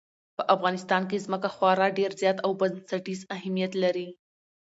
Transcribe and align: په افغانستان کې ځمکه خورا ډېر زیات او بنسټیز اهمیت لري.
په 0.37 0.43
افغانستان 0.55 1.01
کې 1.09 1.23
ځمکه 1.25 1.49
خورا 1.55 1.87
ډېر 1.99 2.11
زیات 2.21 2.37
او 2.45 2.51
بنسټیز 2.61 3.19
اهمیت 3.35 3.71
لري. 3.83 4.09